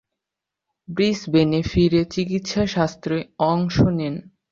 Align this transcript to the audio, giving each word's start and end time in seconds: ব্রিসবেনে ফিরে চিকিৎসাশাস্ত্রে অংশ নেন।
ব্রিসবেনে 0.87 1.59
ফিরে 1.63 2.01
চিকিৎসাশাস্ত্রে 2.05 3.17
অংশ 3.45 3.75
নেন। 3.97 4.15